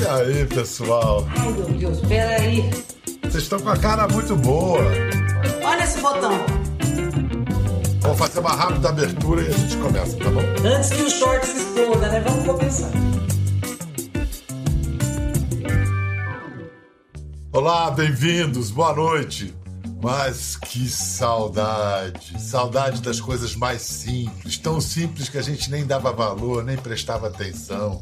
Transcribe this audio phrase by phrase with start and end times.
[0.00, 1.26] E aí, pessoal?
[1.36, 2.70] Ai, meu Deus, peraí.
[3.22, 4.80] Vocês estão com a cara muito boa.
[5.64, 6.32] Olha esse botão.
[8.00, 10.40] Vou fazer uma rápida abertura e a gente começa, tá bom?
[10.66, 12.20] Antes que o shorts exploda, né?
[12.20, 12.90] Vamos começar.
[17.52, 19.52] Olá, bem-vindos, boa noite.
[20.00, 26.12] Mas que saudade, saudade das coisas mais simples, tão simples que a gente nem dava
[26.12, 28.00] valor, nem prestava atenção.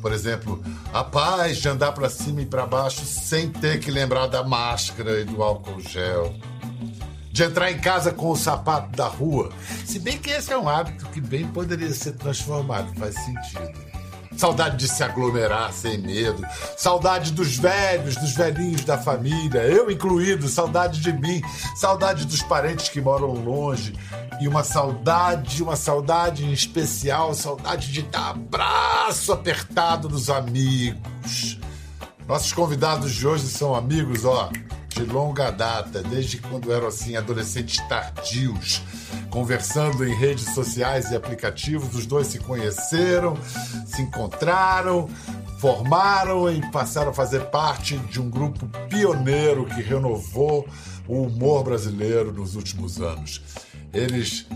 [0.00, 0.62] Por exemplo,
[0.92, 5.20] a paz de andar para cima e para baixo sem ter que lembrar da máscara
[5.20, 6.34] e do álcool gel.
[7.30, 9.50] De entrar em casa com o sapato da rua.
[9.84, 13.87] Se bem que esse é um hábito que bem poderia ser transformado, faz sentido.
[14.38, 16.46] Saudade de se aglomerar sem medo.
[16.76, 20.48] Saudade dos velhos, dos velhinhos da família, eu incluído.
[20.48, 21.42] Saudade de mim.
[21.74, 23.94] Saudade dos parentes que moram longe.
[24.40, 31.58] E uma saudade, uma saudade em especial, saudade de dar abraço apertado nos amigos.
[32.28, 34.50] Nossos convidados de hoje são amigos, ó,
[34.98, 38.82] de longa data, desde quando eram assim adolescentes tardios,
[39.30, 43.38] conversando em redes sociais e aplicativos, os dois se conheceram,
[43.86, 45.08] se encontraram,
[45.60, 50.68] formaram e passaram a fazer parte de um grupo pioneiro que renovou
[51.06, 53.40] o humor brasileiro nos últimos anos.
[53.92, 54.46] Eles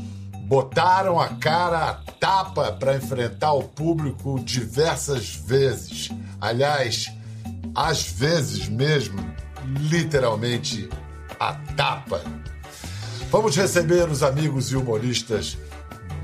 [0.46, 6.10] botaram a cara a tapa para enfrentar o público diversas vezes.
[6.40, 7.12] Aliás,
[7.74, 9.22] às vezes mesmo,
[9.64, 10.88] literalmente
[11.38, 12.22] a tapa.
[13.30, 15.56] Vamos receber os amigos e humoristas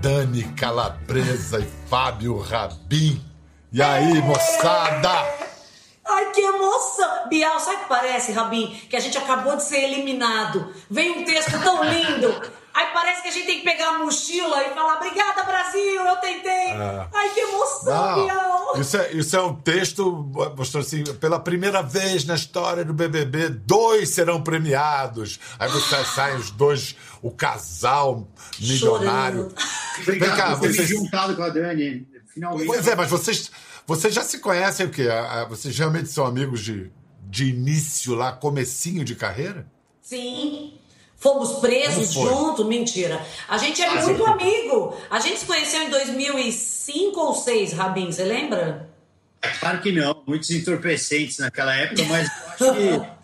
[0.00, 3.22] Dani Calabresa e Fábio Rabin.
[3.72, 5.10] E aí, moçada?
[6.04, 7.28] Ai, que emoção!
[7.28, 8.68] Bial, sabe o que parece, Rabin?
[8.88, 10.72] Que a gente acabou de ser eliminado.
[10.90, 12.40] Vem um texto tão lindo.
[12.78, 16.16] Aí parece que a gente tem que pegar a mochila e falar: Obrigada, Brasil, eu
[16.18, 16.50] tentei.
[16.52, 17.08] É.
[17.12, 18.28] Ai, que emoção,
[18.80, 23.48] isso, é, isso é um texto, mostrou assim, pela primeira vez na história do BBB,
[23.48, 25.40] dois serão premiados.
[25.58, 28.28] Aí você saem os dois, o casal
[28.60, 29.48] milionário.
[29.50, 29.54] Chorando.
[30.02, 32.06] Obrigado Vem cá, vocês- juntado com a Dani.
[32.32, 32.66] Finalmente.
[32.66, 33.50] Pois é, mas vocês,
[33.88, 35.08] vocês já se conhecem o quê?
[35.48, 36.92] Vocês realmente são amigos de,
[37.24, 39.66] de início lá, comecinho de carreira?
[40.00, 40.78] Sim.
[41.18, 43.20] Fomos presos junto, mentira.
[43.48, 44.30] A gente é Ah, muito sim.
[44.30, 44.96] amigo.
[45.10, 48.88] A gente se conheceu em 2005 ou 6, Rabin, você lembra?
[49.42, 52.28] É Claro que não, muitos entorpecentes naquela época, mas
[52.60, 53.18] eu acho que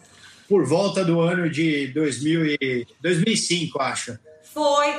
[0.48, 4.18] por volta do ano de 2000 e 2005, acho.
[4.52, 4.94] Foi.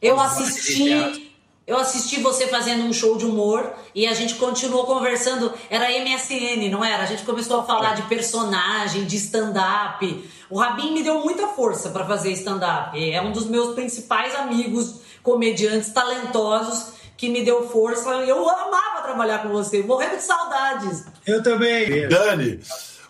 [0.00, 1.27] Eu assisti,
[1.68, 5.52] eu assisti você fazendo um show de humor e a gente continuou conversando.
[5.68, 7.02] Era MSN, não era?
[7.02, 10.30] A gente começou a falar de personagem, de stand-up.
[10.48, 12.98] O Rabin me deu muita força para fazer stand-up.
[13.12, 18.08] É um dos meus principais amigos, comediantes talentosos, que me deu força.
[18.24, 21.04] Eu amava trabalhar com você, morrendo de saudades.
[21.26, 22.08] Eu também.
[22.08, 22.60] Dani,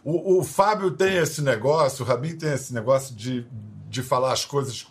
[0.03, 3.47] o, o Fábio tem esse negócio, o Rabin tem esse negócio de,
[3.89, 4.89] de falar as coisas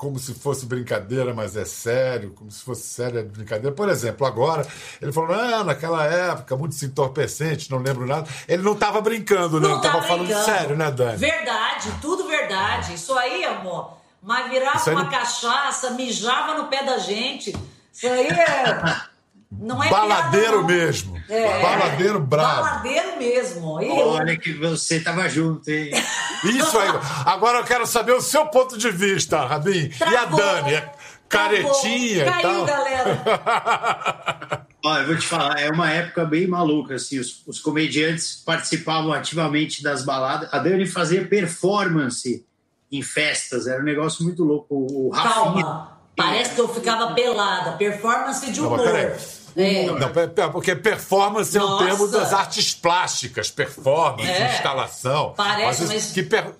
[0.00, 3.70] como se fosse brincadeira, mas é sério, como se fosse séria brincadeira.
[3.70, 4.66] Por exemplo, agora,
[4.98, 8.26] ele falou, ah, naquela época, muitos entorpecentes, não lembro nada.
[8.48, 9.68] Ele não estava brincando, né?
[9.68, 11.18] Não estava tá falando sério, né, Dani?
[11.18, 12.94] Verdade, tudo verdade.
[12.94, 13.98] Isso aí, amor.
[14.22, 17.54] Mas virava uma não- cachaça, mijava no pé da gente.
[17.92, 19.09] Isso aí é.
[19.52, 20.64] Não é Baladeiro piada, não.
[20.66, 21.22] mesmo.
[21.28, 21.62] É.
[21.62, 22.62] Baladeiro bravo.
[22.62, 23.82] Baladeiro mesmo.
[23.82, 25.90] E eu- Olha que você tava junto, hein?
[26.44, 26.88] Isso aí.
[27.26, 29.90] Agora eu quero saber o seu ponto de vista, Rabin.
[29.90, 30.38] E a Travou.
[30.38, 30.74] Dani?
[30.74, 30.92] É
[31.28, 32.40] caretinha Travou.
[32.40, 32.66] e Caiu, tal?
[32.66, 34.66] galera.
[34.82, 39.12] Olha, eu vou te falar, é uma época bem maluca, assim, os, os comediantes participavam
[39.12, 40.48] ativamente das baladas.
[40.52, 42.46] A Dani fazia performance
[42.90, 44.74] em festas, era um negócio muito louco.
[44.74, 45.34] O Rafinha...
[45.34, 46.00] Calma.
[46.16, 47.72] Parece que eu ficava pelada.
[47.78, 48.82] Performance de Não, humor.
[48.84, 49.16] peraí.
[49.56, 49.86] É.
[49.86, 51.84] Não, porque performance é um Nossa.
[51.84, 54.54] termo das artes plásticas, performance, É.
[54.54, 55.34] instalação.
[55.36, 56.52] Parece, vezes, mas- que per...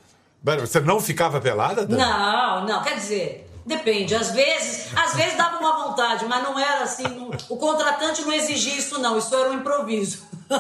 [0.61, 1.85] Você não ficava pelada?
[1.87, 2.01] Dani?
[2.03, 4.15] Não, não, quer dizer, depende.
[4.15, 7.03] Às vezes, às vezes dava uma vontade, mas não era assim.
[7.03, 9.19] não- o contratante não exigia isso, não.
[9.19, 10.25] Isso era um improviso.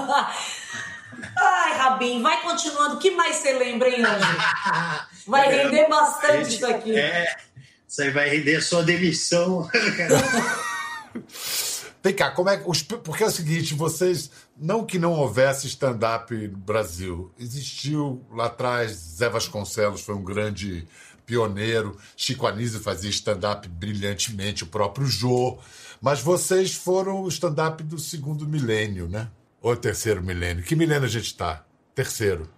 [1.37, 2.97] Ai, Rabin, vai continuando.
[2.97, 4.27] O que mais você lembra, hein, Anjo?
[5.27, 6.97] Vai render bastante isso aqui.
[6.99, 7.35] É,
[7.89, 9.69] isso aí vai render a sua demissão.
[12.03, 12.63] Vem cá, como é.
[12.67, 12.83] Os...
[12.83, 14.31] Porque é o seguinte, vocês.
[14.57, 17.31] Não que não houvesse stand-up no Brasil.
[17.39, 20.87] Existiu lá atrás, Zé Vasconcelos foi um grande
[21.27, 21.97] pioneiro.
[22.17, 25.59] Chico Anísio fazia stand-up brilhantemente, o próprio Jô.
[26.01, 29.29] Mas vocês foram o stand-up do segundo milênio, né?
[29.61, 30.65] Ou terceiro milênio?
[30.65, 31.65] Que milênio a gente está?
[31.95, 32.49] Terceiro.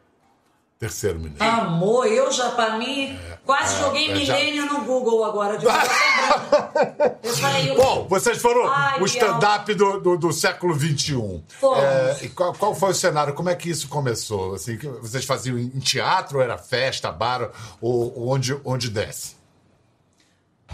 [0.78, 1.42] Terceiro milênio.
[1.42, 5.58] Amor, eu já, pra mim, Quase É, joguei já- milênio no Google agora.
[5.58, 5.66] De
[7.24, 11.42] eu falei, eu- Bom, vocês foram Ai, o stand-up do, do, do século XXI.
[11.76, 13.34] É, e qual, qual foi o cenário?
[13.34, 14.54] Como é que isso começou?
[14.54, 17.50] Assim, vocês faziam em teatro, era festa, bar,
[17.80, 19.36] ou, ou onde, onde desce?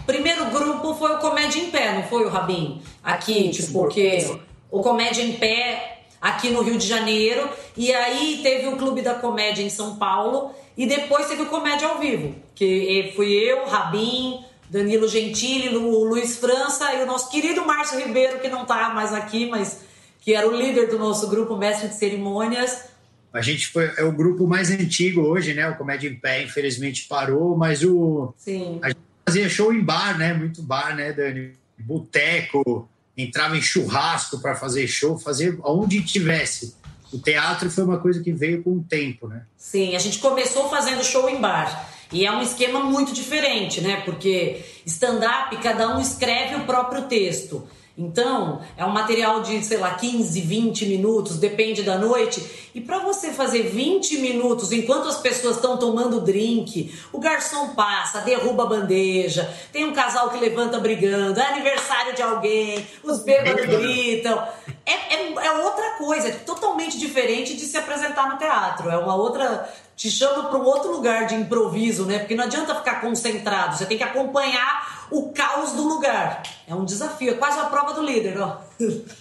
[0.05, 2.81] Primeiro grupo foi o Comédia em Pé, não foi o Rabin?
[3.03, 4.39] Aqui, Isso, tipo, porque
[4.71, 9.15] o Comédia em Pé aqui no Rio de Janeiro, e aí teve o Clube da
[9.15, 14.43] Comédia em São Paulo, e depois teve o Comédia ao Vivo, que fui eu, Rabin,
[14.69, 19.13] Danilo Gentili, Lu- Luiz França e o nosso querido Márcio Ribeiro, que não tá mais
[19.13, 19.81] aqui, mas
[20.21, 22.89] que era o líder do nosso grupo, mestre de cerimônias.
[23.33, 25.69] A gente foi, é o grupo mais antigo hoje, né?
[25.69, 28.79] O Comédia em Pé, infelizmente, parou, mas o, Sim.
[28.81, 30.33] a gente fazia show em bar, né?
[30.33, 31.53] Muito bar, né, Dani?
[31.77, 32.89] Boteco,
[33.23, 36.75] entrava em churrasco para fazer show, fazia onde tivesse.
[37.11, 39.43] O teatro foi uma coisa que veio com o tempo, né?
[39.57, 41.89] Sim, a gente começou fazendo show em bar.
[42.11, 44.01] E é um esquema muito diferente, né?
[44.05, 47.67] Porque stand-up, cada um escreve o próprio texto.
[47.99, 52.69] Então, é um material de, sei lá, 15, 20 minutos, depende da noite.
[52.73, 58.21] E para você fazer 20 minutos enquanto as pessoas estão tomando drink, o garçom passa,
[58.21, 63.65] derruba a bandeja, tem um casal que levanta brigando, é aniversário de alguém, os bêbados
[63.65, 64.47] gritam.
[64.85, 68.89] É, é, é outra coisa, é totalmente diferente de se apresentar no teatro.
[68.89, 69.69] É uma outra.
[69.97, 72.19] Te chama para um outro lugar de improviso, né?
[72.19, 76.43] Porque não adianta ficar concentrado, você tem que acompanhar o caos do lugar.
[76.67, 78.61] É um desafio, é quase a prova do líder, ó.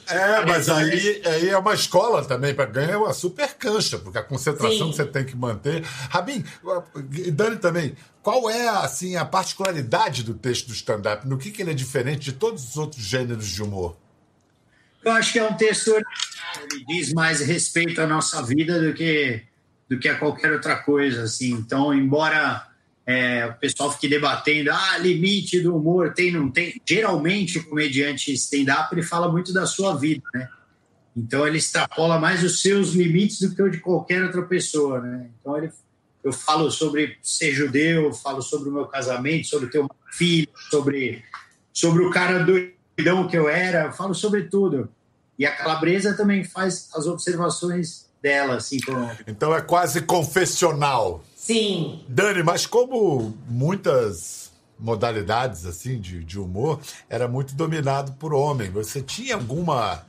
[0.06, 4.18] É, mas aí, aí é uma escola também para ganhar é uma super cancha, porque
[4.18, 4.90] a concentração Sim.
[4.90, 5.82] que você tem que manter.
[6.10, 6.44] Rabin,
[7.32, 11.26] Dani também, qual é assim a particularidade do texto do stand-up?
[11.26, 13.96] No que, que ele é diferente de todos os outros gêneros de humor?
[15.04, 15.94] Eu acho que é um texto
[16.60, 19.42] ele diz mais respeito à nossa vida do que
[19.88, 21.52] do que a qualquer outra coisa, assim.
[21.52, 22.67] Então, embora
[23.08, 26.78] é, o pessoal fique debatendo, ah, limite do humor tem não tem.
[26.86, 30.46] Geralmente o comediante stand-up ele fala muito da sua vida, né?
[31.16, 35.30] Então ele extrapola mais os seus limites do que o de qualquer outra pessoa, né?
[35.40, 35.72] Então ele,
[36.22, 41.24] eu falo sobre ser judeu, falo sobre o meu casamento, sobre ter uma filha, sobre
[41.72, 44.86] sobre o cara doidão que eu era, eu falo sobre tudo.
[45.38, 51.24] E a Calabresa também faz as observações dela, assim, como Então é quase confessional.
[51.38, 52.00] Sim.
[52.08, 59.00] Dani, mas como muitas modalidades assim de, de humor era muito dominado por homem, você
[59.00, 60.04] tinha alguma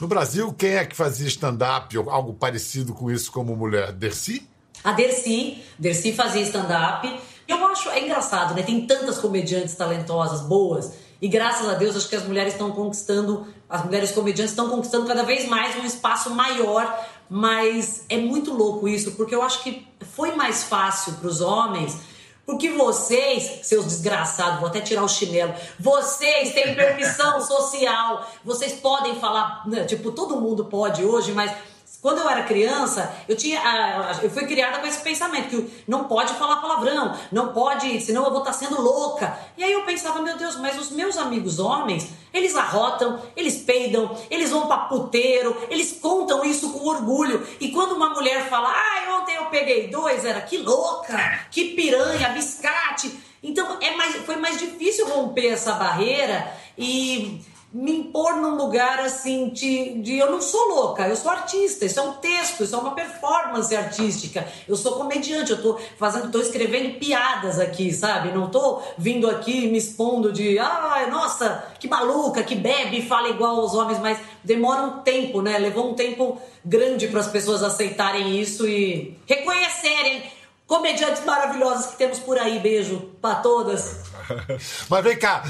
[0.00, 3.92] no Brasil quem é que fazia stand-up ou algo parecido com isso como mulher?
[3.92, 4.48] Dercy?
[4.82, 7.20] A Dercy, Dercy fazia stand-up.
[7.46, 8.62] Eu acho, é engraçado, né?
[8.62, 10.94] Tem tantas comediantes talentosas, boas.
[11.20, 15.06] E graças a Deus, acho que as mulheres estão conquistando, as mulheres comediantes estão conquistando
[15.06, 16.98] cada vez mais um espaço maior.
[17.34, 21.96] Mas é muito louco isso, porque eu acho que foi mais fácil para os homens.
[22.44, 29.18] Porque vocês, seus desgraçados, vou até tirar o chinelo, vocês têm permissão social, vocês podem
[29.18, 31.50] falar, né, tipo, todo mundo pode hoje, mas
[32.02, 36.34] quando eu era criança, eu tinha, eu fui criada com esse pensamento que não pode
[36.34, 39.38] falar palavrão, não pode, senão eu vou estar sendo louca.
[39.56, 44.16] E aí eu pensava, meu Deus, mas os meus amigos homens, eles arrotam, eles peidam,
[44.30, 47.46] eles vão pra puteiro, eles contam isso com orgulho.
[47.60, 52.30] E quando uma mulher fala, ai, ontem eu peguei dois, era que louca, que piranha,
[52.30, 53.12] biscate.
[53.42, 57.40] Então é mais, foi mais difícil romper essa barreira e
[57.72, 61.98] me impor num lugar assim de, de eu não sou louca, eu sou artista, isso
[61.98, 64.46] é um texto, isso é uma performance artística.
[64.68, 68.30] Eu sou comediante, eu tô fazendo, tô escrevendo piadas aqui, sabe?
[68.30, 73.30] Não tô vindo aqui me expondo de, ai, nossa, que maluca, que bebe e fala
[73.30, 75.56] igual aos homens, mas demora um tempo, né?
[75.58, 80.24] Levou um tempo grande para as pessoas aceitarem isso e reconhecerem
[80.66, 82.58] comediantes maravilhosos que temos por aí.
[82.58, 84.02] Beijo para todas.
[84.88, 85.42] Mas vem cá,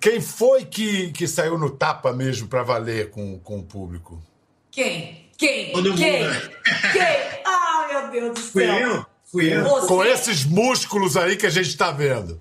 [0.00, 4.22] quem foi que, que saiu no tapa mesmo para valer com, com o público?
[4.70, 5.28] Quem?
[5.36, 5.72] Quem?
[5.72, 6.22] Todo mundo, Quem?
[6.24, 6.40] né?
[6.92, 7.42] Quem?
[7.44, 8.74] Ah, meu Deus do fui céu.
[8.78, 9.64] eu, fui eu.
[9.64, 12.40] Você- Com esses músculos aí que a gente tá vendo.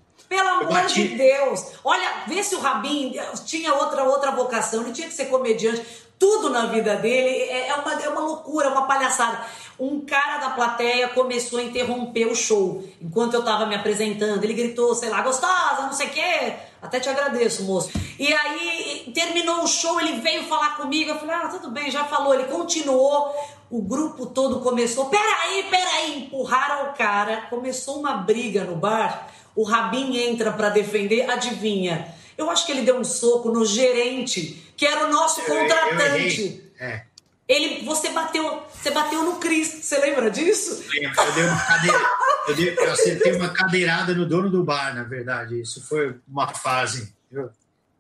[0.60, 1.66] Pelo amor de Deus.
[1.84, 3.13] Olha, vê se o Rabin
[3.46, 4.82] tinha outra, outra vocação.
[4.82, 5.86] Ele tinha que ser comediante.
[6.18, 9.39] Tudo na vida dele é é uma, é uma loucura, é uma palhaçada.
[9.80, 14.44] Um cara da plateia começou a interromper o show enquanto eu tava me apresentando.
[14.44, 16.54] Ele gritou, sei lá, gostosa, não sei o quê.
[16.82, 17.89] Até te agradeço, moço.
[18.18, 21.12] E aí terminou o show, ele veio falar comigo.
[21.12, 22.34] Eu falei, ah, tudo bem, já falou.
[22.34, 23.34] Ele continuou.
[23.70, 25.06] O grupo todo começou.
[25.06, 26.18] Peraí, peraí.
[26.20, 27.44] Empurraram o cara.
[27.50, 29.30] Começou uma briga no bar.
[29.56, 31.29] O Rabin entra pra defender.
[31.29, 32.13] Adivinha?
[32.38, 35.60] Eu acho que ele deu um soco no gerente, que era o nosso Eu- eu
[35.62, 36.41] contratante.
[36.41, 36.72] errei.
[36.79, 37.01] É.
[37.48, 40.84] Ele, você bateu, você bateu no Cris, você lembra disso?
[40.94, 42.00] Lembro, eu dei uma cadeira,
[42.48, 45.60] eu, dei, eu acertei uma cadeirada no dono do bar, na verdade.
[45.60, 47.12] Isso foi uma fase.
[47.32, 47.50] Eu,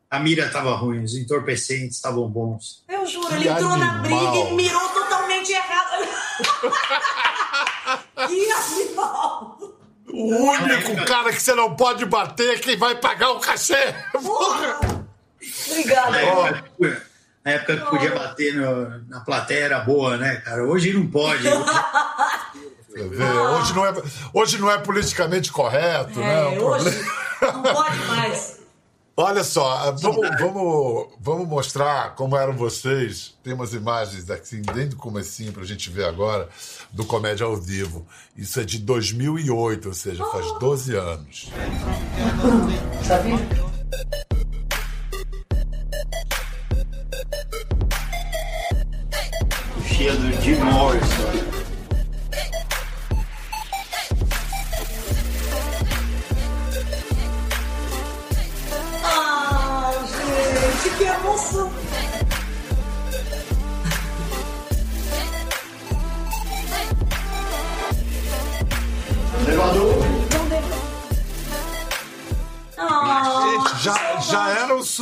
[0.09, 2.83] a mira estava ruim, os entorpecentes estavam bons.
[2.87, 6.07] Eu juro, ele entrou na briga e mirou totalmente errado.
[8.27, 9.58] que animal!
[10.11, 13.93] O único cara que você não pode bater é quem vai pagar o cachê.
[14.11, 14.79] Porra!
[15.67, 16.11] Obrigada.
[16.11, 17.03] Na época,
[17.45, 20.63] na época que podia bater no, na plateia era boa, né, cara?
[20.63, 21.47] Hoje não pode.
[22.91, 23.93] Hoje não é,
[24.33, 26.59] hoje não é politicamente correto, é, né?
[26.59, 27.05] Hoje
[27.41, 28.58] não pode mais.
[29.21, 33.33] Olha só, vamos, vamos, vamos mostrar como eram vocês.
[33.43, 36.47] Tem umas imagens assim, desde o comecinho para a gente ver agora,
[36.93, 38.07] do Comédia ao Vivo.
[38.37, 41.51] Isso é de 2008, ou seja, faz 12 anos.
[43.05, 43.35] Sabia?
[49.85, 51.48] Cheia do Jim Morrison.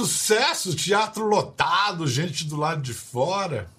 [0.05, 3.69] Sucesso, teatro lotado, gente do lado de fora.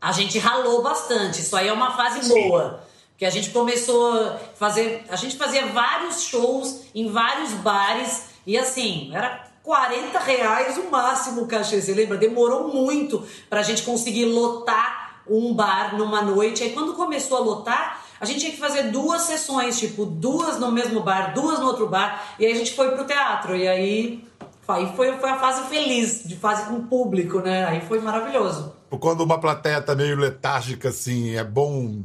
[0.00, 2.80] A gente ralou bastante, isso aí é uma fase boa.
[3.16, 5.04] Que a gente começou a fazer.
[5.08, 11.42] A gente fazia vários shows em vários bares e assim, era 40 reais o máximo
[11.42, 11.82] o cachê.
[11.82, 12.16] Você lembra?
[12.16, 16.62] Demorou muito pra gente conseguir lotar um bar numa noite.
[16.62, 20.70] Aí quando começou a lotar, a gente tinha que fazer duas sessões, tipo, duas no
[20.70, 23.56] mesmo bar, duas no outro bar, e aí a gente foi pro teatro.
[23.56, 24.27] E aí,
[24.68, 27.64] aí foi, foi a fase feliz, de fase com o público, né?
[27.64, 28.74] Aí foi maravilhoso.
[29.00, 32.02] Quando uma plateia tá meio letárgica, assim, é bom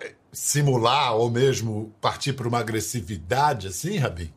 [0.00, 4.32] eh, simular ou mesmo partir para uma agressividade, assim, Rabi?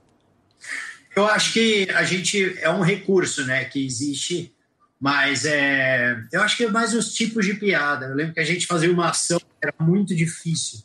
[1.16, 4.54] Eu acho que a gente é um recurso, né, que existe,
[5.00, 8.08] mas é, eu acho que é mais os tipos de piada.
[8.08, 10.80] Eu lembro que a gente fazia uma ação que era muito difícil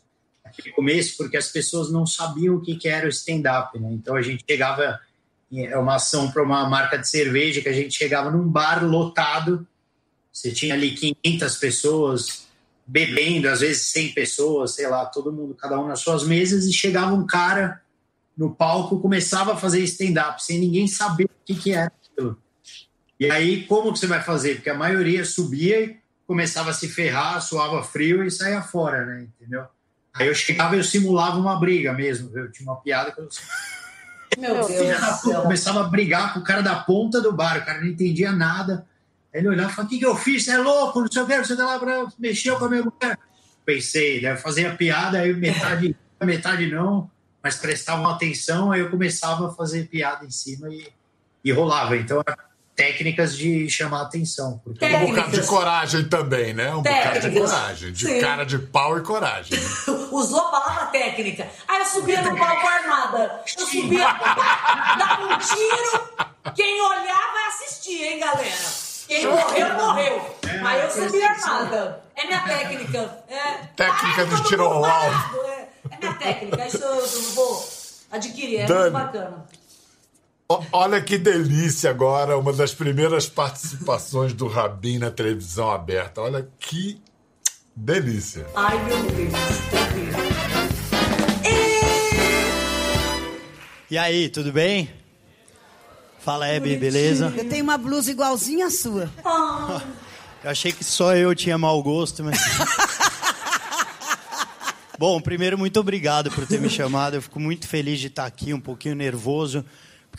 [0.44, 3.88] naquele começo, porque as pessoas não sabiam o que, que era o stand-up, né?
[3.92, 5.00] Então a gente chegava,
[5.52, 9.66] é uma ação para uma marca de cerveja, que a gente chegava num bar lotado,
[10.32, 12.46] você tinha ali 500 pessoas
[12.86, 16.72] bebendo, às vezes 100 pessoas, sei lá, todo mundo, cada um nas suas mesas, e
[16.72, 17.80] chegava um cara
[18.36, 22.38] no palco, começava a fazer stand-up, sem ninguém saber o que, que era aquilo.
[23.18, 24.56] E aí, como que você vai fazer?
[24.56, 29.26] Porque a maioria subia e começava a se ferrar, suava frio e saía fora, né?
[29.38, 29.66] Entendeu?
[30.14, 32.50] Aí eu chegava e eu simulava uma briga mesmo, viu?
[32.50, 33.28] tinha uma piada que eu...
[34.38, 37.64] Meu Deus da puta, começava a brigar com o cara da ponta do bar, o
[37.64, 38.86] cara não entendia nada.
[39.32, 40.44] Aí ele olhava e falava, o que, que eu fiz?
[40.44, 42.06] Você é louco, não sei o que, você tá lá pra...
[42.18, 43.18] mexeu com a minha mulher.
[43.64, 44.36] Pensei, né?
[44.36, 47.10] Fazia piada, aí metade, metade não,
[47.42, 50.88] mas prestavam atenção, aí eu começava a fazer piada em cima e,
[51.44, 51.96] e rolava.
[51.96, 52.22] Então,
[52.80, 54.60] técnicas de chamar atenção.
[54.64, 55.46] Porque Um bocado de Técnicas.
[55.48, 56.70] coragem também, né?
[56.74, 57.50] Um bocado de Técnicas.
[57.50, 58.20] coragem, de Sim.
[58.20, 59.58] cara de pau e coragem.
[60.10, 61.48] Usou a palavra técnica.
[61.68, 63.40] Aí eu subia no palco armada.
[63.58, 64.06] Eu subia,
[64.98, 66.08] dava um tiro.
[66.54, 68.90] Quem olhava assistia, hein, galera?
[69.06, 70.36] Quem morreu, morreu.
[70.64, 72.02] Aí eu subia armada.
[72.16, 73.22] É minha técnica.
[73.28, 75.40] É, Técnica Ah, todo tiro ao alvo.
[75.46, 76.66] É, é minha técnica.
[76.66, 77.68] Isso eu, eu vou
[78.12, 78.60] adquirir.
[78.60, 78.80] É Dani.
[78.90, 79.44] muito bacana.
[80.72, 86.20] Olha que delícia agora, uma das primeiras participações do Rabin na televisão aberta.
[86.20, 87.00] Olha que
[87.76, 88.44] delícia.
[88.56, 89.32] Ai, meu Deus.
[93.88, 94.90] E aí, tudo bem?
[96.18, 97.32] Fala, Hebe, beleza?
[97.36, 99.08] Eu tenho uma blusa igualzinha à sua.
[100.42, 102.36] Eu achei que só eu tinha mau gosto, mas.
[104.98, 107.14] Bom, primeiro, muito obrigado por ter me chamado.
[107.14, 109.64] Eu fico muito feliz de estar aqui, um pouquinho nervoso,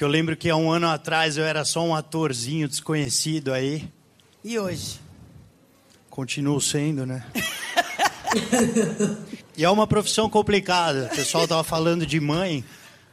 [0.01, 3.87] porque eu lembro que há um ano atrás eu era só um atorzinho desconhecido aí.
[4.43, 4.99] E hoje?
[6.09, 7.23] Continuo sendo, né?
[9.55, 11.07] e é uma profissão complicada.
[11.13, 12.65] O pessoal tava falando de mãe.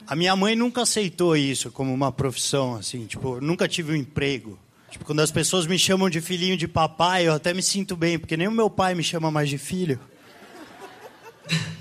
[0.07, 4.59] A minha mãe nunca aceitou isso como uma profissão, assim, tipo, nunca tive um emprego.
[4.91, 8.19] Tipo, quando as pessoas me chamam de filhinho de papai, eu até me sinto bem,
[8.19, 10.01] porque nem o meu pai me chama mais de filho.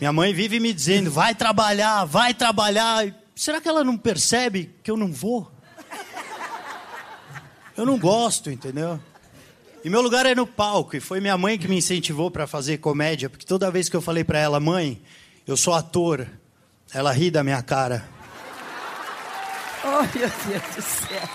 [0.02, 3.08] Minha mãe vive me dizendo, vai trabalhar, vai trabalhar.
[3.38, 5.51] Será que ela não percebe que eu não vou?
[7.77, 9.00] Eu não gosto, entendeu?
[9.86, 12.79] E meu lugar é no palco, e foi minha mãe que me incentivou para fazer
[12.79, 15.00] comédia, porque toda vez que eu falei para ela, mãe,
[15.46, 16.27] eu sou ator,
[16.91, 18.10] ela ri da minha cara.
[19.84, 21.29] Oh, meu Deus do céu.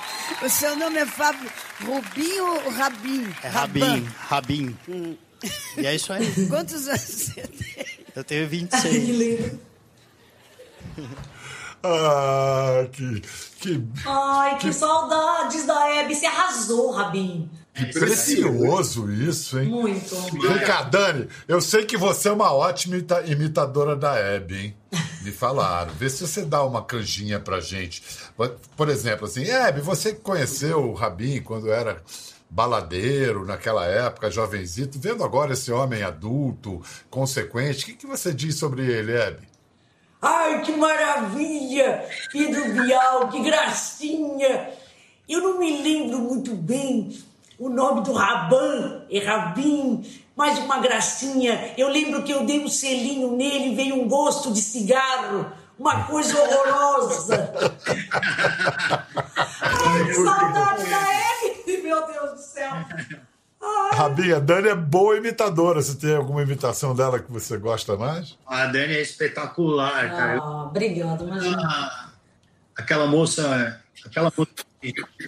[0.44, 1.48] O seu nome é Fábio
[1.84, 3.32] Rubinho ou Rabin?
[3.44, 4.76] É Rabin, Rabin.
[4.88, 5.16] Hum.
[5.76, 6.26] E é isso aí.
[6.50, 7.86] Quantos anos você tem?
[8.16, 9.08] Eu tenho Que 26.
[9.08, 9.60] lindo.
[11.84, 13.20] Ah, que,
[13.60, 16.14] que, Ai, que saudades da Hebe.
[16.14, 17.50] Você arrasou, Rabin.
[17.74, 19.68] que precioso isso, hein?
[19.68, 20.14] Muito.
[20.40, 24.76] Vem cá, Dani, eu sei que você é uma ótima imita- imitadora da Hebe, hein?
[25.22, 25.92] Me falaram.
[25.94, 28.02] Vê se você dá uma canjinha pra gente.
[28.76, 32.02] Por exemplo, assim, Hebe, você que conheceu o Rabin quando era
[32.50, 38.56] baladeiro, naquela época, jovenzito, vendo agora esse homem adulto, consequente, o que, que você diz
[38.56, 39.51] sobre ele, Hebe?
[40.22, 42.08] Ai, que maravilha!
[42.30, 44.70] Pedro Bial, que gracinha!
[45.28, 47.20] Eu não me lembro muito bem
[47.58, 50.04] o nome do Raban, é Rabin,
[50.36, 51.74] mas uma gracinha.
[51.76, 55.50] Eu lembro que eu dei um selinho nele e veio um gosto de cigarro.
[55.76, 57.52] Uma coisa horrorosa.
[59.60, 61.82] Ai, que saudade da Hebe!
[61.82, 62.72] Meu Deus do céu!
[63.92, 65.80] Rabin, a Dani é boa imitadora.
[65.80, 68.36] Você tem alguma imitação dela que você gosta mais?
[68.46, 70.38] A Dani é espetacular, cara.
[70.38, 71.62] Ah, obrigado, imagina.
[71.62, 72.08] Ah,
[72.76, 73.80] aquela moça.
[74.04, 74.50] Aquela moça.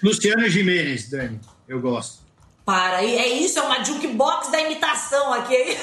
[0.02, 1.40] Luciana Jimenez, Dani.
[1.68, 2.24] Eu gosto.
[2.64, 5.76] Para, e é isso, é uma jukebox da imitação aqui.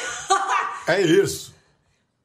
[0.87, 1.53] É isso.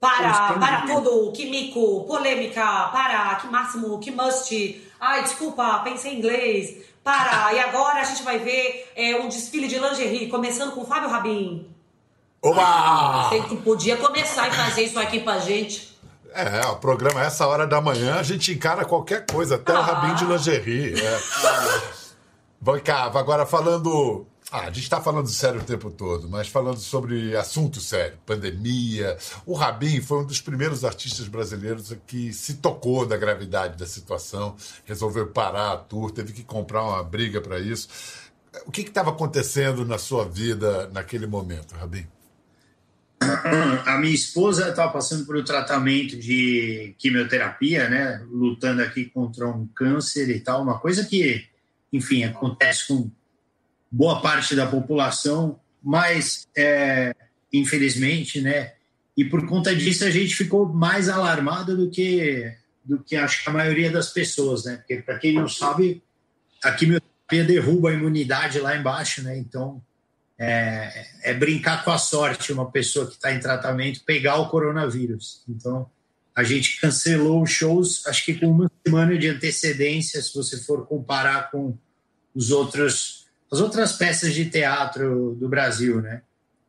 [0.01, 4.83] Para, para tudo, que mico, polêmica, para, que máximo, que must.
[4.99, 6.79] Ai, desculpa, pensei em inglês.
[7.11, 10.85] Para, e agora a gente vai ver é, um desfile de lingerie, começando com o
[10.85, 11.71] Fábio Rabin.
[12.43, 13.29] Oba!
[13.29, 15.97] Sei que podia começar e fazer isso aqui pra gente.
[16.35, 19.83] É, o programa essa hora da manhã, a gente encara qualquer coisa, até o Ah.
[19.83, 21.01] rabinho de lingerie.
[21.01, 21.21] É.
[22.61, 24.27] Vem cá, agora falando.
[24.51, 29.19] Ah, a gente está falando sério o tempo todo, mas falando sobre assunto sério, pandemia.
[29.45, 34.55] O Rabin foi um dos primeiros artistas brasileiros que se tocou da gravidade da situação,
[34.85, 37.89] resolveu parar a tour, teve que comprar uma briga para isso.
[38.65, 42.07] O que estava acontecendo na sua vida naquele momento, Rabin?
[43.85, 48.25] A minha esposa estava passando por um tratamento de quimioterapia, né?
[48.31, 50.63] Lutando aqui contra um câncer e tal.
[50.63, 51.45] Uma coisa que,
[51.93, 53.11] enfim, acontece com
[53.91, 57.15] boa parte da população, mas, é,
[57.53, 58.73] infelizmente, né?
[59.17, 62.53] E por conta disso a gente ficou mais alarmado do que,
[62.85, 64.77] do que acho que a maioria das pessoas, né?
[64.77, 66.03] Porque, para quem não sabe,
[66.63, 69.39] a quimioterapia derruba a imunidade lá embaixo, né?
[69.39, 69.83] Então,
[70.39, 75.43] é, é brincar com a sorte uma pessoa que está em tratamento pegar o coronavírus.
[75.49, 75.89] Então,
[76.35, 80.87] a gente cancelou os shows, acho que com uma semana de antecedência, se você for
[80.87, 81.75] comparar com
[82.35, 83.16] os outros,
[83.51, 86.23] as outras peças de teatro do Brasil, né?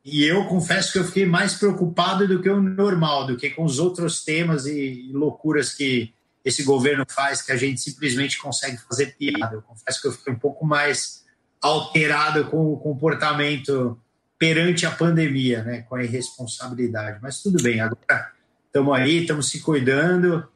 [0.10, 3.66] E eu confesso que eu fiquei mais preocupado do que o normal, do que com
[3.66, 6.14] os outros temas e, loucuras que
[6.46, 9.56] esse governo faz, que a gente simplesmente consegue fazer piada.
[9.56, 11.26] Eu confesso que eu fiquei um pouco mais
[11.62, 14.00] alterado com o comportamento
[14.40, 17.20] perante a pandemia, né, com a irresponsabilidade.
[17.22, 18.32] Mas tudo bem, agora
[18.66, 20.48] estamos aí, estamos se cuidando.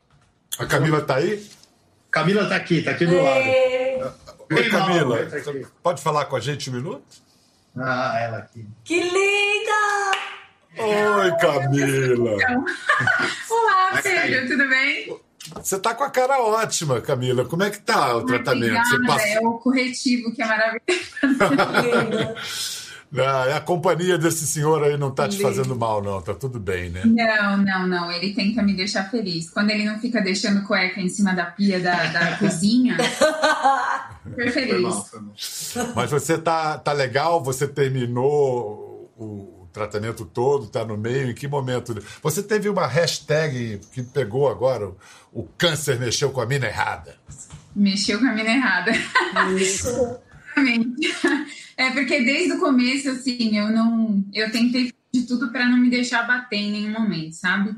[0.58, 1.46] A Camila está aí?
[2.10, 3.71] Camila está aqui, está aqui do lado.
[4.52, 5.18] É, Oi, Camila.
[5.82, 7.04] Pode falar com a gente um minuto?
[7.78, 8.68] Ah, ela aqui.
[8.84, 10.12] que linda!
[10.78, 12.32] Oi, Camila.
[13.50, 14.48] Olá, Vai Pedro, cair.
[14.50, 15.22] tudo bem?
[15.56, 17.46] Você tá com a cara ótima, Camila.
[17.46, 18.74] Como é que tá o tratamento?
[18.74, 19.48] Você Obrigada, é passa...
[19.48, 20.82] o corretivo que é maravilhoso.
[23.18, 26.22] Ah, a companhia desse senhor aí não tá te fazendo mal, não.
[26.22, 27.02] Tá tudo bem, né?
[27.04, 28.12] Não, não, não.
[28.12, 29.50] Ele tenta me deixar feliz.
[29.50, 32.96] Quando ele não fica deixando cueca em cima da pia da, da cozinha,
[34.24, 34.82] super Foi feliz.
[34.82, 35.94] mal, foi mal.
[35.96, 37.44] Mas você tá, tá legal?
[37.44, 39.24] Você terminou o,
[39.64, 40.68] o tratamento todo?
[40.68, 41.32] Tá no meio?
[41.32, 41.94] Em que momento?
[42.24, 44.96] Você teve uma hashtag que pegou agora, o,
[45.34, 47.18] o câncer mexeu com a mina errada.
[47.76, 48.92] Mexeu com a mina errada.
[49.60, 49.90] Isso.
[50.52, 51.16] Exatamente.
[51.82, 54.24] É porque desde o começo, assim, eu não.
[54.32, 57.76] Eu tentei de tudo para não me deixar bater em nenhum momento, sabe?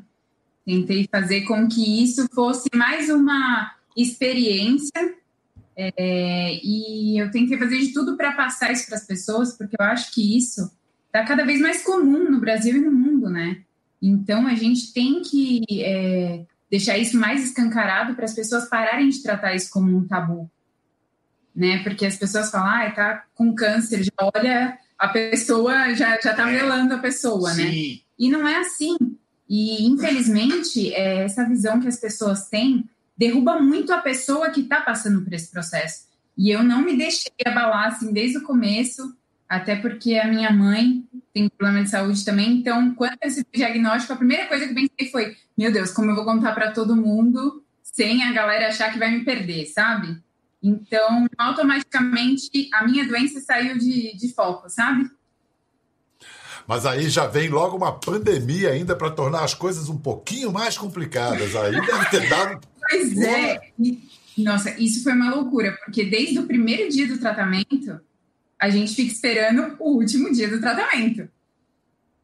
[0.65, 5.15] Tentei fazer com que isso fosse mais uma experiência.
[5.77, 9.85] é, e eu tentei fazer de tudo para passar isso para as pessoas, porque eu
[9.85, 10.69] acho que isso
[11.07, 13.61] está cada vez mais comum no Brasil e no mundo, né?
[14.01, 19.23] Então a gente tem que é, deixar isso mais escancarado para as pessoas pararem de
[19.23, 20.51] tratar isso como um tabu
[21.55, 21.79] né?
[21.83, 26.49] Porque as pessoas falam, ah, tá com câncer, já olha a pessoa, já, já tá
[26.49, 26.59] É.
[26.59, 27.69] velando a pessoa, né?
[27.71, 28.95] Sim, E não é assim.
[29.49, 32.85] E, infelizmente, é, essa visão que as pessoas têm
[33.17, 36.05] derruba muito a pessoa que está passando por esse processo.
[36.37, 39.15] E eu não me deixei abalar, assim, desde o começo,
[39.47, 42.53] até porque a minha mãe tem problema de saúde também.
[42.57, 45.91] Então, quando eu recebi o diagnóstico, a primeira coisa que eu pensei foi: meu Deus,
[45.91, 49.67] como eu vou contar para todo mundo sem a galera achar que vai me perder,
[49.67, 50.17] sabe?
[50.63, 55.11] Então, automaticamente, a minha doença saiu de, de foco, sabe?
[56.65, 60.77] Mas aí já vem logo uma pandemia ainda para tornar as coisas um pouquinho mais
[60.77, 61.53] complicadas.
[61.53, 62.61] Aí deve ter dado.
[62.85, 63.61] Pois é.
[64.37, 67.97] Nossa, isso foi uma loucura, porque desde o primeiro dia do tratamento,
[68.59, 71.29] a gente fica esperando o último dia do tratamento.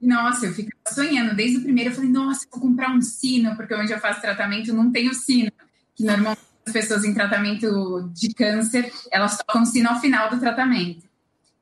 [0.02, 1.34] Nossa, eu ficava sonhando.
[1.34, 4.74] Desde o primeiro, eu falei, nossa, vou comprar um sino, porque onde eu faço tratamento
[4.74, 5.50] não tem o sino.
[5.96, 11.10] Que normalmente pessoas em tratamento de câncer, elas tocam sino ao final do tratamento.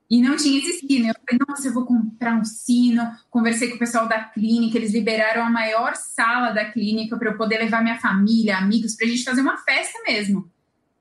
[0.10, 1.10] E não tinha esse sino.
[1.10, 3.04] Eu falei, nossa, eu vou comprar um sino.
[3.30, 7.38] Conversei com o pessoal da clínica, eles liberaram a maior sala da clínica para eu
[7.38, 10.50] poder levar minha família, amigos, para a gente fazer uma festa mesmo.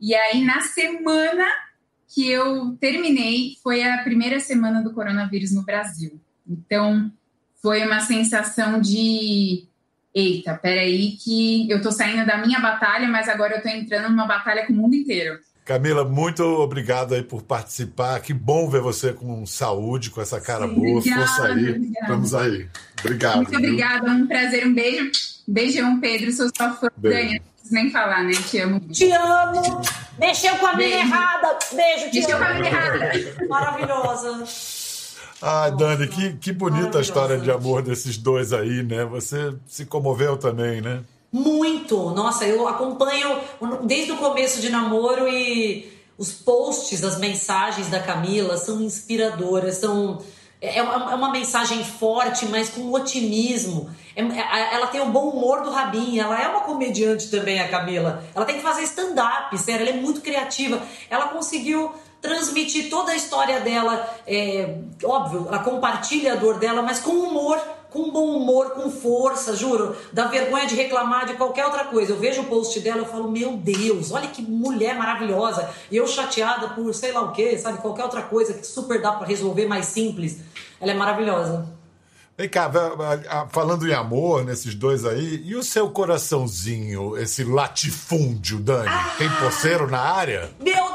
[0.00, 1.44] E aí, na semana
[2.08, 6.20] que eu terminei, foi a primeira semana do coronavírus no Brasil.
[6.46, 7.10] Então,
[7.62, 9.66] foi uma sensação de
[10.16, 14.26] eita, peraí que eu tô saindo da minha batalha, mas agora eu tô entrando numa
[14.26, 15.38] batalha com o mundo inteiro.
[15.66, 18.20] Camila, muito obrigado aí por participar.
[18.20, 20.98] Que bom ver você com saúde, com essa cara Sim, boa.
[20.98, 21.68] Obrigada, Força aí.
[21.70, 22.06] Obrigada.
[22.06, 22.68] Vamos aí.
[23.00, 23.36] Obrigado.
[23.36, 25.10] Muito obrigada, é um prazer, um beijo.
[25.46, 26.32] Beijão, Pedro.
[26.32, 26.88] Sou sua fã.
[26.96, 28.32] Dani, nem falar, né?
[28.32, 28.80] Te amo.
[28.80, 29.82] Te amo.
[30.18, 31.58] Mexeu com a minha errada.
[31.72, 32.46] Beijo, te Mexeu amo.
[32.46, 33.10] com a minha errada.
[33.48, 34.44] Maravilhosa.
[35.40, 39.04] Ah, Dani, que, que bonita a história de amor desses dois aí, né?
[39.04, 41.02] Você se comoveu também, né?
[41.30, 42.10] Muito!
[42.10, 43.38] Nossa, eu acompanho
[43.84, 50.22] desde o começo de namoro e os posts, as mensagens da Camila são inspiradoras, são.
[50.58, 53.90] É uma, é uma mensagem forte, mas com otimismo.
[54.16, 57.68] É, é, ela tem o bom humor do Rabin, ela é uma comediante também, a
[57.68, 58.24] Camila.
[58.34, 60.80] Ela tem que fazer stand-up, sério, ela é muito criativa.
[61.10, 61.92] Ela conseguiu
[62.26, 67.58] transmitir toda a história dela, é, óbvio, ela compartilha a dor dela, mas com humor,
[67.90, 72.12] com bom humor, com força, juro, dá vergonha de reclamar de qualquer outra coisa.
[72.12, 75.70] Eu vejo o post dela, eu falo, meu Deus, olha que mulher maravilhosa.
[75.90, 79.12] E eu chateada por sei lá o que, sabe, qualquer outra coisa que super dá
[79.12, 80.38] para resolver mais simples.
[80.80, 81.76] Ela é maravilhosa.
[82.38, 82.70] Vem cá,
[83.48, 88.90] falando em amor nesses dois aí, e o seu coraçãozinho, esse latifúndio, Dani?
[88.90, 90.50] Ah, Tem poceiro na área?
[90.60, 90.85] Meu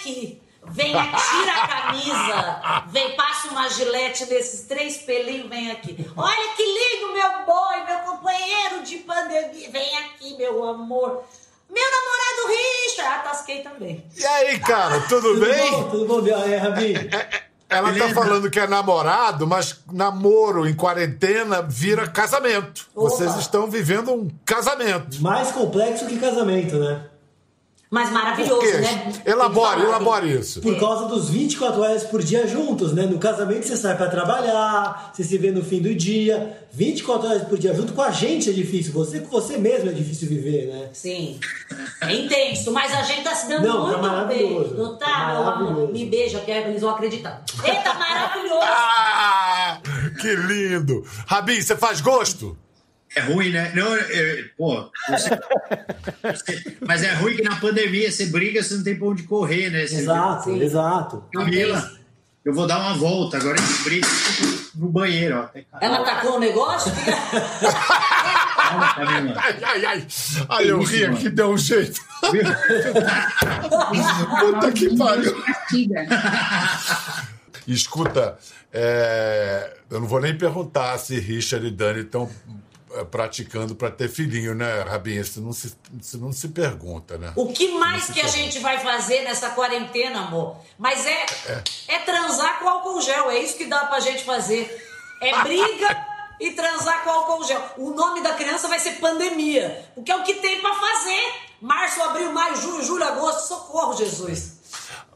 [0.00, 0.40] aqui.
[0.72, 5.96] Vem aqui, tira a camisa, vem, passa uma gilete desses três pelinhos, vem aqui.
[6.14, 9.70] Olha que lindo, meu boi, meu companheiro de pandemia.
[9.70, 11.24] Vem aqui, meu amor.
[11.68, 13.10] Meu namorado Richard.
[13.10, 14.04] Ah, tasquei também.
[14.14, 15.70] E aí, cara, tudo, tudo bem?
[15.70, 16.94] Bom, tudo bom, é, Rabi?
[16.94, 18.14] É, ela Beleza.
[18.14, 22.86] tá falando que é namorado, mas namoro em quarentena vira casamento.
[22.94, 23.08] Opa.
[23.08, 25.22] Vocês estão vivendo um casamento.
[25.22, 27.09] Mais complexo que casamento, né?
[27.90, 29.12] Mas maravilhoso, né?
[29.26, 30.60] Elabore, elabore isso.
[30.60, 33.04] Por causa dos 24 horas por dia juntos, né?
[33.04, 36.56] No casamento você sai para trabalhar, você se vê no fim do dia.
[36.72, 38.92] 24 horas por dia junto com a gente é difícil.
[38.92, 40.90] Você com você mesmo é difícil viver, né?
[40.92, 41.40] Sim.
[42.00, 44.74] É intenso, mas a gente tá se dando Não, muito tá beijo.
[44.76, 45.92] Não tá, tá amor?
[45.92, 47.42] Me beija, que eles vão acreditar.
[47.64, 48.60] Eita, maravilhoso!
[49.62, 49.80] Ah,
[50.20, 51.04] que lindo!
[51.26, 52.56] Rabi, você faz gosto?
[53.16, 53.72] É ruim, né?
[53.74, 55.30] Não, é, pô, você,
[56.22, 59.68] você, mas é ruim que na pandemia você briga, você não tem pra onde correr,
[59.70, 59.84] né?
[59.84, 61.24] Você exato, exato.
[61.32, 61.90] Camila,
[62.44, 64.06] eu vou dar uma volta, agora a briga
[64.76, 65.38] no banheiro.
[65.38, 65.48] Ó,
[65.80, 66.92] Ela tacou o negócio?
[69.36, 70.06] ai, ai, ai.
[70.48, 72.00] Ai, eu ri aqui, deu um jeito.
[74.40, 75.34] Puta que pariu.
[77.66, 78.38] Escuta,
[78.72, 82.28] é, eu não vou nem perguntar se Richard e Dani estão é,
[83.10, 85.20] praticando para ter filhinho, né, Rabinha?
[85.20, 87.32] Isso não, se, isso não se pergunta, né?
[87.36, 88.34] O que mais que pergunta.
[88.34, 90.56] a gente vai fazer nessa quarentena, amor?
[90.78, 91.62] Mas é, é,
[91.94, 94.86] é transar com álcool gel, é isso que dá pra gente fazer.
[95.20, 96.06] É briga
[96.40, 97.62] e transar com álcool gel.
[97.76, 101.32] O nome da criança vai ser pandemia, porque é o que tem para fazer.
[101.60, 104.59] Março, abril, maio, junho, julho, agosto, socorro, Jesus.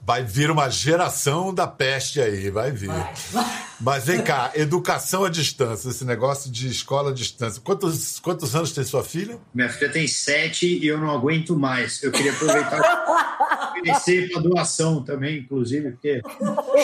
[0.06, 2.90] Vai vir uma geração da peste aí, vai vir.
[3.32, 3.64] Vai.
[3.80, 7.60] Mas vem cá, educação à distância, esse negócio de escola à distância.
[7.62, 9.38] Quantos, quantos anos tem sua filha?
[9.54, 12.02] Minha filha tem sete e eu não aguento mais.
[12.02, 16.20] Eu queria aproveitar para oferecer para doação também, inclusive, porque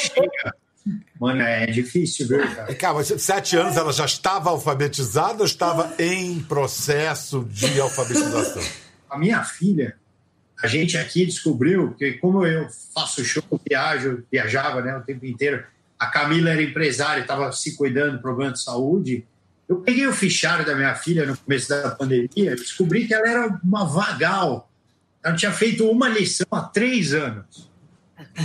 [0.01, 0.55] chega.
[1.21, 2.75] Mano, é difícil, viu, cara?
[2.75, 8.63] Cara, sete anos ela já estava alfabetizada ou estava em processo de alfabetização?
[9.11, 9.97] A minha filha,
[10.63, 15.65] a gente aqui descobriu que como eu faço show, viajo, viajava né, o tempo inteiro,
[15.99, 19.27] a Camila era empresária, estava se cuidando do problema de saúde.
[19.69, 23.61] Eu peguei o fichário da minha filha no começo da pandemia, descobri que ela era
[23.63, 24.71] uma vagal.
[25.23, 27.71] Ela tinha feito uma lição há três anos.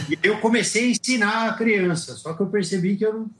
[0.10, 3.32] E eu comecei a ensinar a criança, só que eu percebi que eu não,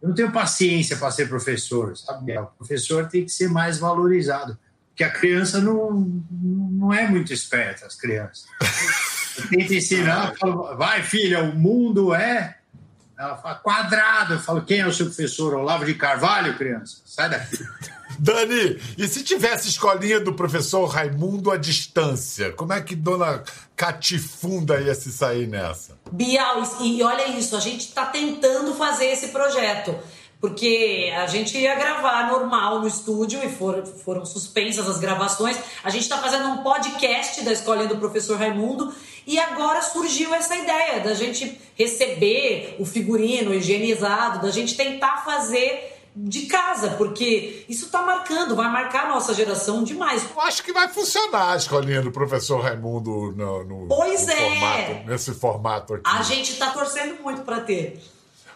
[0.00, 2.36] eu não tenho paciência para ser professor, sabe?
[2.36, 4.58] O professor tem que ser mais valorizado.
[4.94, 8.44] Que a criança não, não é muito esperta, as crianças.
[9.34, 12.58] Eu tento ensinar, eu falo, vai filha, o mundo é
[13.22, 14.34] ela fala quadrado.
[14.34, 15.54] Eu falo, quem é o seu professor?
[15.54, 16.98] Olavo de Carvalho, criança?
[17.04, 17.58] Sai daqui.
[18.18, 23.42] Dani, e se tivesse escolinha do professor Raimundo à distância, como é que dona
[23.74, 25.96] Catifunda ia se sair nessa?
[26.10, 29.98] Bial, e olha isso, a gente está tentando fazer esse projeto.
[30.42, 35.56] Porque a gente ia gravar normal no estúdio e foram, foram suspensas as gravações.
[35.84, 38.92] A gente está fazendo um podcast da escolinha do professor Raimundo
[39.24, 45.92] e agora surgiu essa ideia da gente receber o figurino higienizado, da gente tentar fazer
[46.14, 50.26] de casa, porque isso está marcando, vai marcar a nossa geração demais.
[50.34, 54.36] Eu acho que vai funcionar a escolinha do professor Raimundo no, no, pois no é.
[54.36, 56.02] formato, nesse formato aqui.
[56.04, 58.02] A gente está torcendo muito para ter.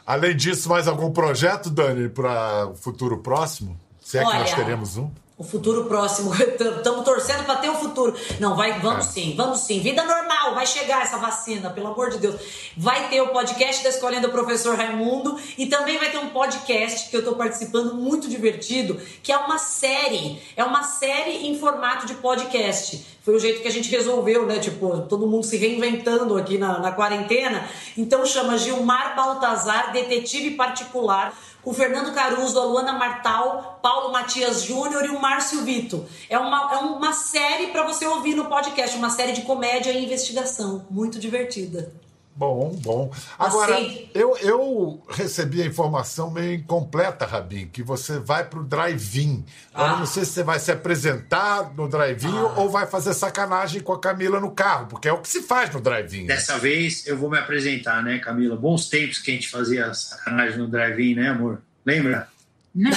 [0.07, 3.77] Além disso, mais algum projeto, Dani, para o futuro próximo?
[4.01, 5.11] Se é Olha, que nós teremos um?
[5.37, 8.14] O futuro próximo, estamos torcendo para ter o um futuro.
[8.38, 9.11] Não, vai, vamos é.
[9.11, 9.81] sim, vamos sim.
[9.81, 12.40] Vida normal, vai chegar essa vacina, pelo amor de Deus.
[12.76, 17.11] Vai ter o podcast da Escolinha do Professor Raimundo e também vai ter um podcast
[17.11, 20.40] que eu estou participando muito divertido, que é uma série.
[20.56, 23.04] É uma série em formato de podcast.
[23.22, 24.61] Foi o jeito que a gente resolveu, né?
[24.61, 27.68] Tipo, todo mundo se reinventando aqui na, na quarentena.
[27.98, 35.05] Então chama Gilmar Baltazar, Detetive Particular o Fernando Caruso, a Luana Martal, Paulo Matias Júnior
[35.05, 36.07] e o Márcio Vito.
[36.31, 40.05] É uma, é uma série para você ouvir no podcast, uma série de comédia e
[40.05, 40.87] investigação.
[40.88, 41.92] Muito divertida.
[42.37, 43.11] Bom, bom.
[43.38, 48.62] Agora, assim, eu, eu recebi a informação meio incompleta, Rabin, que você vai para o
[48.62, 49.42] drive-in.
[49.72, 49.92] Ah.
[49.92, 52.53] Eu não sei se você vai se apresentar no drive-in ah.
[52.57, 55.72] ou vai fazer sacanagem com a Camila no carro, porque é o que se faz
[55.72, 56.22] no drive-in.
[56.22, 56.35] Né?
[56.35, 58.55] Dessa vez eu vou me apresentar, né, Camila?
[58.55, 61.62] Bons tempos que a gente fazia sacanagem no drive-in, né, amor?
[61.87, 62.29] Lembra?
[62.77, 62.90] Não.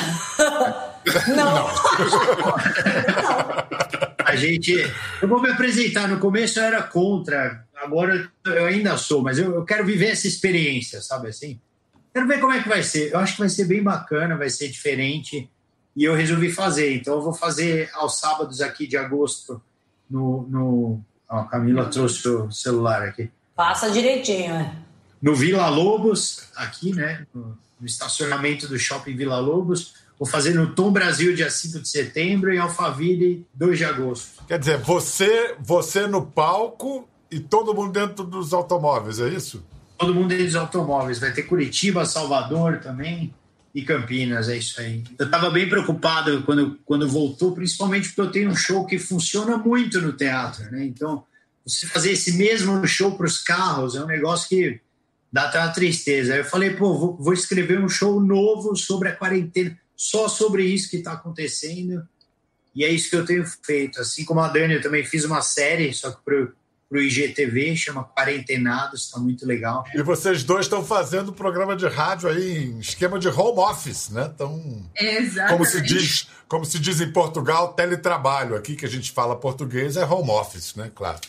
[1.29, 1.37] não.
[1.37, 1.67] não.
[4.25, 4.71] a gente.
[5.21, 6.07] Eu vou me apresentar.
[6.07, 10.27] No começo eu era contra agora eu ainda sou, mas eu, eu, quero viver essa
[10.27, 11.59] experiência, sabe assim?
[12.13, 13.13] Quero ver como é que vai ser.
[13.13, 15.49] Eu acho que vai ser bem bacana, vai ser diferente.
[15.95, 16.95] E eu resolvi fazer.
[16.95, 19.61] Então eu vou fazer aos sábados aqui de agosto
[20.09, 20.47] no.
[20.49, 21.01] no...
[21.29, 23.29] Ó, a Camila trouxe o celular aqui.
[23.55, 24.75] Passa direitinho, né?
[25.21, 27.27] No Vila Lobos, aqui, né?
[27.33, 29.93] No, no estacionamento do Shopping Vila Lobos.
[30.17, 34.43] Vou fazer no Tom Brasil, dia 5 de setembro, em Alphaville, 2 de agosto.
[34.45, 39.63] Quer dizer, você, você no palco e todo mundo dentro dos automóveis, é isso?
[39.97, 41.19] Todo mundo dentro dos automóveis.
[41.19, 43.33] Vai ter Curitiba, Salvador também
[43.73, 45.03] e Campinas, é isso aí.
[45.17, 49.57] Eu estava bem preocupado quando, quando voltou, principalmente porque eu tenho um show que funciona
[49.57, 50.85] muito no teatro, né?
[50.85, 51.23] Então,
[51.65, 54.79] você fazer esse mesmo show para os carros é um negócio que
[55.31, 56.33] dá até uma tristeza.
[56.33, 60.63] Aí eu falei, pô, vou, vou escrever um show novo sobre a quarentena, só sobre
[60.63, 62.07] isso que está acontecendo.
[62.75, 63.99] E é isso que eu tenho feito.
[63.99, 66.23] Assim como a Dani, eu também fiz uma série, só que
[66.89, 69.85] para o IGTV, chama Quarentenados, está muito legal.
[69.93, 74.31] E vocês dois estão fazendo programa de rádio aí em esquema de home office, né?
[74.33, 75.53] Então, Exatamente.
[75.53, 78.55] como se diz, como se diz em Portugal, teletrabalho.
[78.55, 80.89] Aqui que a gente fala português é home office, né?
[80.95, 81.19] Claro.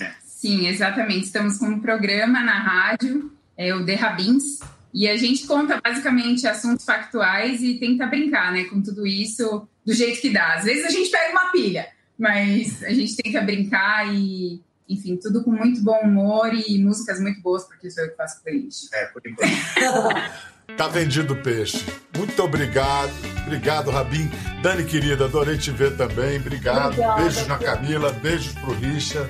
[0.00, 0.12] É.
[0.24, 1.24] Sim, exatamente.
[1.24, 4.60] Estamos com um programa na rádio, é o The Rabins,
[4.92, 9.92] e a gente conta basicamente assuntos factuais e tenta brincar, né, com tudo isso do
[9.92, 10.54] jeito que dá.
[10.54, 15.42] Às vezes a gente pega uma pilha, mas a gente tenta brincar e enfim, tudo
[15.42, 18.92] com muito bom humor e músicas muito boas, porque sou eu que faço playlist.
[18.92, 19.50] É, por enquanto.
[20.76, 21.84] Tá vendido peixe.
[22.16, 23.12] Muito obrigado.
[23.46, 24.30] Obrigado, Rabin.
[24.62, 26.38] Dani, querida, adorei te ver também.
[26.38, 26.86] Obrigado.
[26.86, 29.28] Obrigada, beijos na Camila, beijos pro Richa.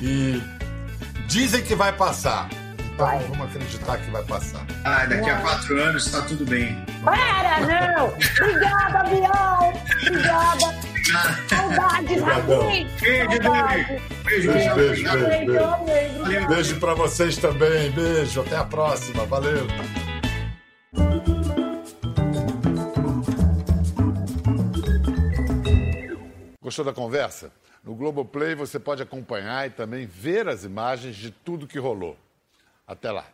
[0.00, 0.40] E
[1.26, 2.48] dizem que vai passar.
[2.94, 3.18] Então vai.
[3.24, 4.64] vamos acreditar que vai passar.
[4.84, 6.82] Ah, daqui a quatro anos tá tudo bem.
[7.04, 8.06] Para, não!
[8.08, 9.72] Obrigada, Bial!
[10.06, 10.87] Obrigada!
[11.48, 12.86] Saudade, Rabin!
[13.00, 13.28] Beijo!
[14.24, 16.48] Beijo, beijo, beijo, beijo, beijo.
[16.48, 17.90] Beijo pra vocês também.
[17.92, 19.24] Beijo, até a próxima.
[19.24, 19.66] Valeu.
[26.60, 27.50] Gostou da conversa?
[27.82, 32.18] No Globoplay você pode acompanhar e também ver as imagens de tudo que rolou.
[32.86, 33.24] Até lá.